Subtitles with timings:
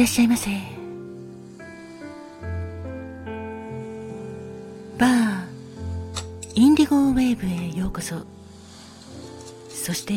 [0.00, 0.50] らっしゃいませ。
[4.96, 5.44] バー
[6.54, 8.16] インディゴウェーブへようこそ。
[9.68, 10.14] そして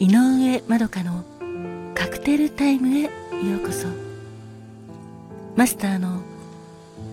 [0.00, 1.24] 井上まどかの
[1.94, 3.08] カクテルタイムへよ
[3.62, 3.86] うこそ。
[5.54, 6.22] マスターの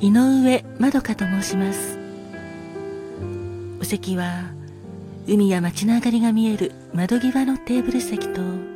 [0.00, 1.98] 井上まどかと申します。
[3.78, 4.50] お席は
[5.26, 8.71] 海や街の明かりが見える窓際のテーブル席と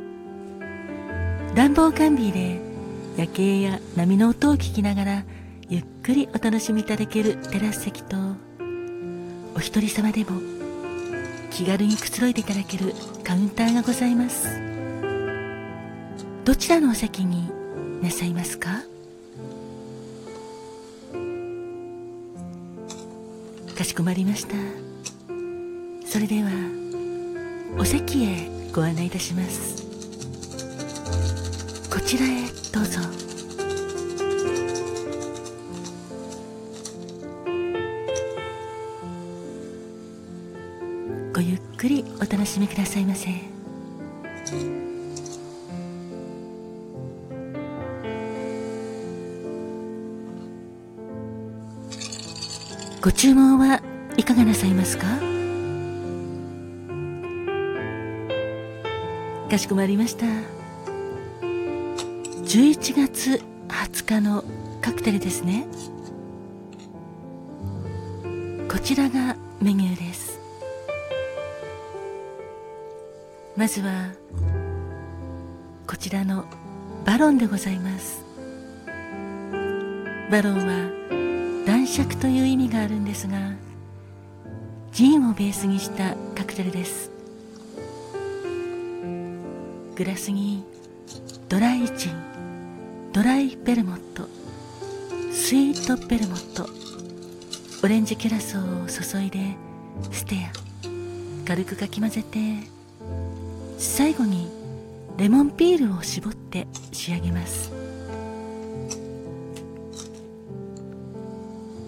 [1.57, 2.61] 暖房完備で
[3.17, 5.25] 夜景や波の音を聞きながら
[5.67, 8.15] ゆっくりお楽しみいただけるテラス席と
[9.55, 10.39] お一人様でも
[11.49, 12.93] 気軽にくつろいでいただける
[13.23, 14.61] カウンターがございます。
[16.45, 17.49] どちらのお席に
[18.03, 18.83] なさいますか？
[23.75, 24.53] かしこまりました。
[26.05, 26.51] それでは
[27.79, 29.86] お席へご案内いたします。
[32.07, 32.29] ちらへ
[32.71, 33.01] どうぞ。
[41.35, 43.27] ごゆっくりお楽しみくださいませ。
[53.01, 53.81] ご注文は
[54.15, 55.07] いかがなさいますか？
[59.49, 60.56] かしこまりました。
[62.47, 64.41] 11月20日の
[64.79, 65.67] カクテルですね。
[68.71, 70.39] こちらがメニューです。
[73.57, 74.13] まずは
[75.85, 76.45] こちらの
[77.03, 78.23] バロンでございます。
[80.31, 83.51] バロンは男爵という意味があるんですが
[84.93, 87.11] ジンをベースにしたカクテルです。
[89.97, 90.63] グラスに
[91.49, 92.26] ドライジン。
[93.17, 94.27] ドライベルモット
[95.33, 96.69] スイートベルモット
[97.83, 99.55] オレンジキュラソーを注いで
[100.11, 100.51] ステア
[101.47, 102.37] 軽くかき混ぜて
[103.79, 104.51] 最後に
[105.17, 107.71] レモンピールを絞って仕上げます。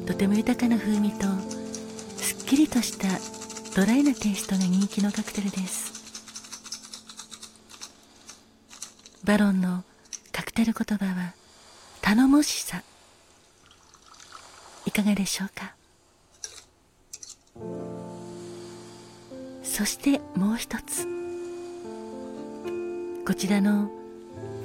[0.07, 1.27] とても豊かな風味と
[2.17, 3.07] すっきりとした
[3.79, 5.93] ドライなテイストが人気のカクテルです。
[9.23, 9.83] バロンの
[10.59, 11.33] カクテル言葉は
[12.01, 12.83] 頼もしさ。
[14.85, 15.73] いかがでしょうか？
[19.63, 21.07] そしてもう一つ。
[23.25, 23.89] こちらの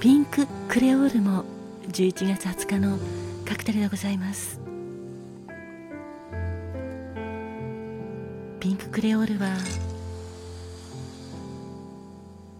[0.00, 1.44] ピンククレオールも
[1.92, 2.98] 11月20日の
[3.44, 4.58] カクテルでございます。
[8.58, 9.56] ピンククレオールは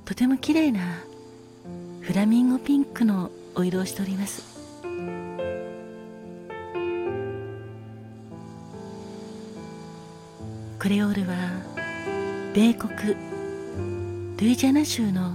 [0.05, 0.81] とても綺麗な
[2.05, 4.43] フラミンゴピンクのお色をしております。
[10.79, 11.35] クレオールは
[12.53, 12.93] 米国
[14.37, 15.33] ルイジャナ州の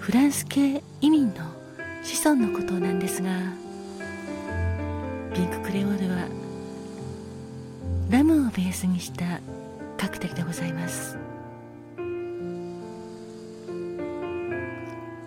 [0.00, 1.34] フランス系移民の
[2.02, 3.30] 子孫のことなんですが
[5.32, 6.28] ピンククレオールは
[8.10, 9.40] ラムをベースにした
[9.96, 11.21] カクテルでございます。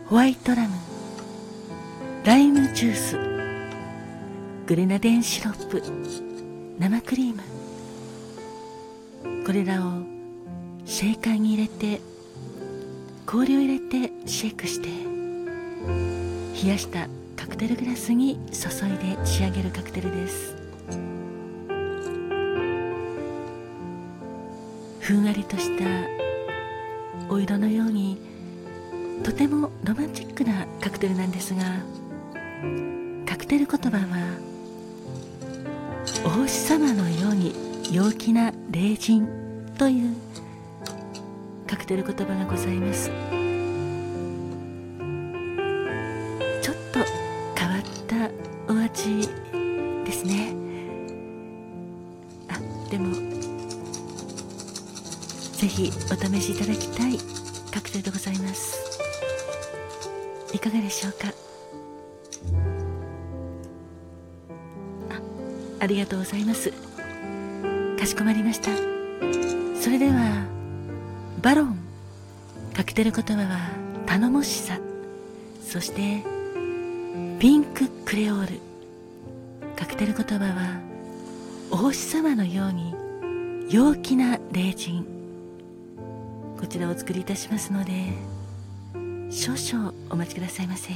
[0.07, 0.75] ホワイトラム
[2.23, 3.17] ライムジュース
[4.67, 5.81] グレナデンシロップ
[6.77, 7.41] 生クリーム。
[9.44, 10.03] これらを
[10.85, 12.01] シェイカーに入れて
[13.25, 14.89] 氷を入れてシェイクして
[16.63, 20.55] 冷やしたカクテルグラスに注いで仕上げるカクテルです。
[24.99, 25.85] ふんわりとした
[27.27, 28.34] お色のように
[29.23, 31.63] とてもロマンチックなカクテルなんですが
[33.25, 34.38] カクテル言葉は
[36.25, 37.53] お星様のように
[37.91, 39.27] 陽気な霊人
[39.77, 40.15] という
[41.67, 43.09] カクテル言葉がございます。
[46.61, 47.00] ちょっと
[47.56, 48.29] 変わった
[48.71, 49.27] お味
[50.06, 50.53] ですね。
[52.50, 52.59] あ
[52.89, 53.15] でも
[55.53, 57.18] ぜひお試しいただきたい
[57.71, 58.94] カクテルでございます。
[60.56, 61.34] いかがでしょうか？
[65.10, 65.22] あ
[65.81, 66.72] ありがとうございます。
[68.00, 68.72] かしこまりました。
[69.81, 70.48] それでは
[71.42, 71.78] バロン。
[72.74, 73.69] カクテル言葉は
[74.06, 74.80] 頼もしさ。
[75.62, 76.24] そして
[77.40, 78.60] ピンククレオール。
[79.75, 80.80] カクテル言葉は
[81.69, 82.96] お星様のように
[83.69, 85.06] 陽気な霊人。
[86.57, 87.92] こちらをお作りいたしますので
[89.30, 90.94] 少々お待ちくださいませ。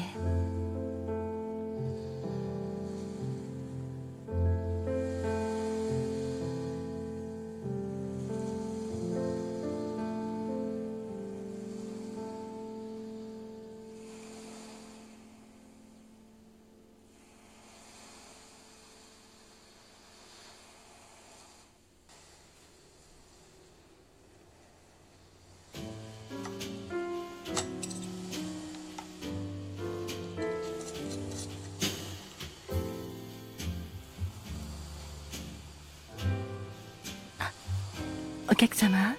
[38.51, 39.15] お客様。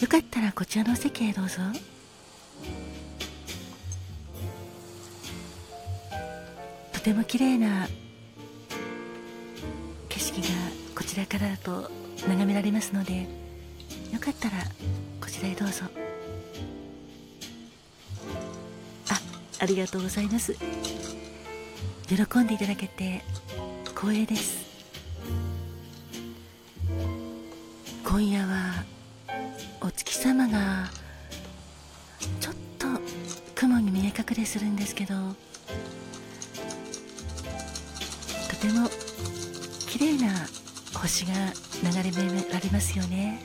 [0.00, 1.56] よかったらこちらのお席へどうぞ。
[6.92, 7.88] とても綺麗な
[10.08, 10.46] 景色が
[10.94, 11.90] こちらからだと
[12.28, 13.26] 眺められますので
[14.12, 14.58] よかったら
[15.20, 15.84] こちらへどうぞ。
[19.10, 19.20] あ
[19.58, 20.56] ありがとうございます。
[22.08, 23.24] 喜んでいただけて
[23.96, 24.71] 光栄です。
[28.12, 28.84] 今夜は
[29.80, 30.90] お月様が
[32.40, 32.86] ちょっと
[33.54, 35.14] 雲に見え隠れするんですけど
[38.50, 38.86] とても
[39.88, 40.28] 綺麗な
[40.92, 41.32] 星が
[41.82, 43.40] 流れ目られますよね。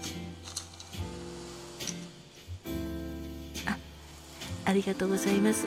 [3.65, 3.77] あ
[4.65, 5.65] ありがとうございます。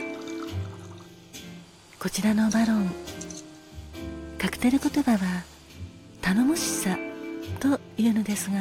[1.98, 2.90] こちらのバロン
[4.36, 5.44] カクテル言葉は
[6.20, 7.09] 頼もしさ。
[7.60, 8.58] というのですが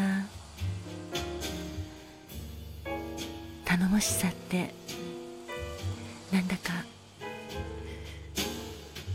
[3.63, 4.73] 頼もしさって
[6.33, 6.73] なんだか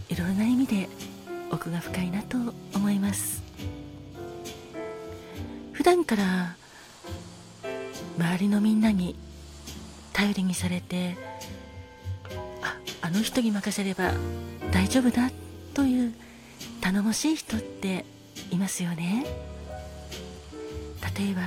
[0.08, 0.88] いろんな意味で
[1.50, 2.38] 奥が深いなと
[2.74, 3.42] 思います。
[5.72, 6.56] 普段から
[8.16, 9.16] 周りのみんなに
[10.12, 11.16] 頼りにされて
[12.62, 14.12] ああの人に任せれば
[14.72, 15.30] 大丈夫だ
[15.74, 16.14] という
[16.80, 18.06] 頼もしい人って
[18.50, 19.53] いますよね。
[21.18, 21.42] 例えば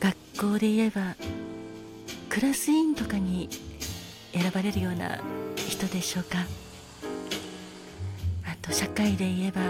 [0.00, 0.16] 学
[0.52, 1.16] 校で言えば
[2.28, 3.48] クラス委員とかに
[4.32, 5.18] 選ばれるような
[5.56, 6.46] 人でしょうか？
[8.46, 9.60] あと社会で言えば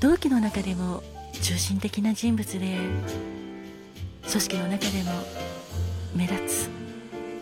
[0.00, 1.02] 同期の中でも
[1.42, 2.76] 中心的な人物で
[4.28, 5.12] 組織の中でも
[6.14, 6.68] 目立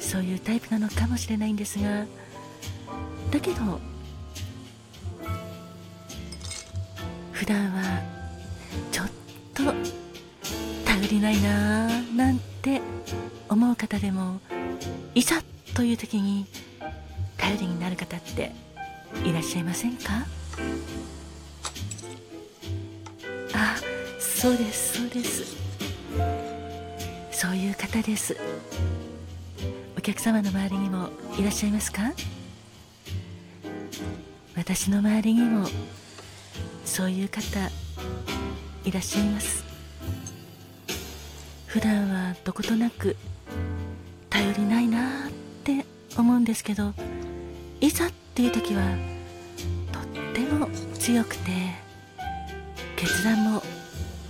[0.00, 2.05] つそういうタイプなのかもしれないんですが
[3.31, 3.81] だけど
[7.37, 8.00] 普段は
[8.91, 9.09] ちょっ
[9.53, 9.62] と
[10.87, 12.81] 頼りないなぁなんて
[13.50, 14.41] 思う方でも
[15.15, 15.43] いざ
[15.75, 16.47] という時に
[17.37, 18.53] 頼りになる方って
[19.23, 20.27] いらっしゃいませんか？
[23.55, 23.77] あ
[24.19, 25.56] そうですそうです。
[27.33, 28.35] そういう方です。
[29.99, 32.15] お客様の周りにもいらっしゃいますか？
[34.56, 35.69] 私の周りにも
[36.87, 37.71] そういう方
[38.85, 39.65] いらっしゃいます。
[41.67, 43.17] 普段はどことなく
[44.31, 45.31] 頼りないなっ
[45.62, 45.85] て
[46.16, 46.95] 思うんですけど
[47.83, 48.83] いざっていう時は
[49.93, 50.02] とっ
[50.33, 51.50] ても強くて
[52.97, 53.62] 決断も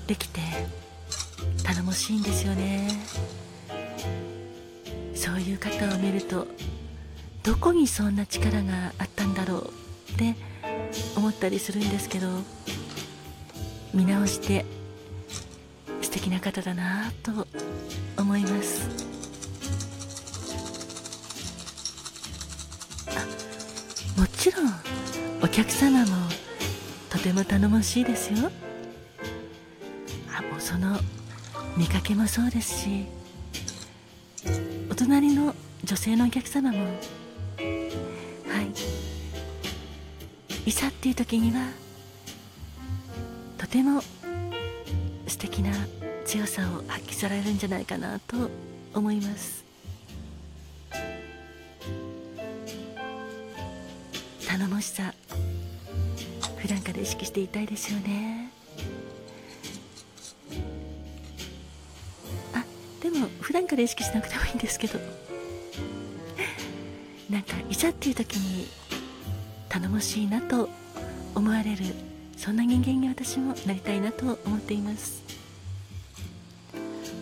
[0.08, 0.40] できて
[1.62, 2.88] 頼もしいんですよね。
[5.14, 6.46] そういう方を見ると
[7.42, 10.34] どこにそんな力があったんだろうって
[11.16, 12.28] 思ったりするんですけど
[13.94, 14.64] 見直して
[16.02, 17.46] 素敵な方だなと
[18.18, 19.06] 思います。
[23.08, 24.72] あもちろん
[25.42, 26.28] お客様も
[27.10, 28.50] とても頼もしいですよ。
[30.36, 30.98] あもうその
[31.76, 33.06] 見かけもそうですし
[34.90, 36.78] お隣の女性のお客様も
[40.66, 41.70] いざっていう時には
[43.56, 44.02] とても
[45.28, 45.70] 素敵な
[46.24, 48.50] 強さを発揮されるんじゃないかなと
[48.92, 49.64] 思います。
[54.48, 55.14] 頼もしさ
[56.56, 58.50] 普段から意識していたいですよね。
[62.54, 62.64] あ
[63.00, 64.98] でも普段から意識しなくてもいいんですけど。
[67.30, 68.68] なんかいざっていう時に
[69.68, 70.68] 頼もしいなと
[71.34, 71.84] 思われる
[72.36, 75.22] そんな人間に私もなりたいなと思っています。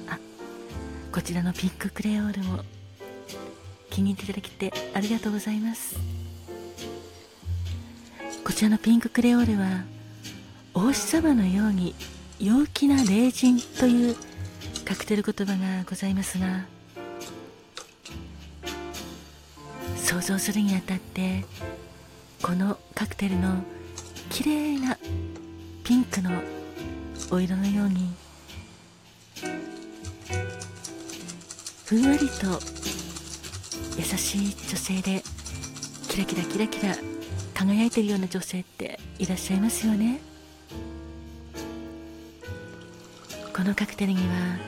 [0.09, 0.19] あ
[1.13, 2.61] こちらのピンククレオールも
[3.91, 5.97] 気に入っていただけてありがとうございます。
[8.45, 9.85] こちらのピンククレオールは
[10.75, 11.95] 王子様のように
[12.39, 14.17] 陽気な霊人という
[14.85, 16.67] カクテル言葉がございますが
[19.97, 21.45] 想像するにあたって
[22.45, 23.65] このカクテルの
[24.29, 24.99] 綺麗な
[25.83, 26.31] ピンクの
[27.31, 28.11] お色のように
[31.87, 32.61] ふんわりと
[33.97, 35.23] 優しい女性で
[36.11, 36.95] キラキラキラキラ
[37.55, 40.21] 輝いてるような女性っていらっしゃいますよね。
[43.57, 44.59] このカクテルには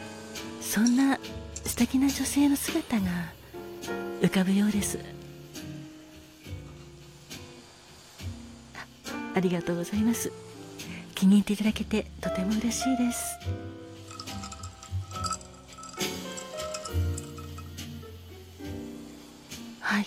[0.62, 1.18] そんな
[1.66, 3.06] 素敵な女性の姿が
[4.22, 5.15] 浮かぶようです。
[9.36, 10.32] ありがとうございます。
[11.14, 13.38] 気に入っていただけてとても嬉しいです。
[19.80, 20.06] はい。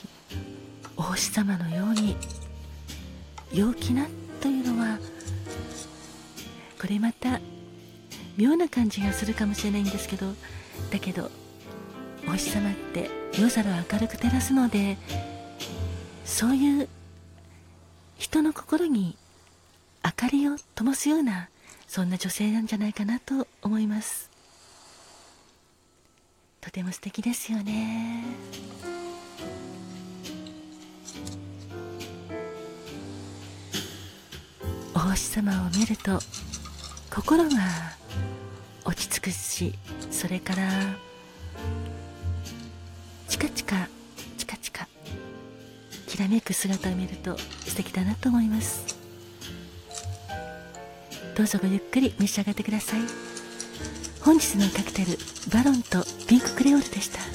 [0.97, 2.15] お星様のように
[3.53, 4.07] 陽気な
[4.41, 4.97] というのは
[6.81, 7.39] これまた
[8.35, 10.33] 妙な感じがするかもしれないんですけど
[10.91, 11.29] だけど
[12.27, 14.97] お星様って夜空を明るく照らすので
[16.25, 16.89] そういう
[18.19, 19.15] 人の心に
[20.03, 21.49] 明かりを灯すような
[21.87, 24.29] そんな女性なんじゃないかなと思います。
[26.59, 28.25] とても素敵ですよね。
[34.93, 36.19] お星様を見ると
[37.09, 37.49] 心が
[38.83, 39.73] 落ち着くし
[40.11, 40.69] それから
[43.29, 43.87] チカチカ
[46.09, 48.97] きらめく姿を見ると素敵だなと思います。
[51.37, 53.01] どうぞごゆっくり召し上がってください。
[54.21, 55.17] 本日のカクテル
[55.53, 57.19] バロンとピンククレオールでした。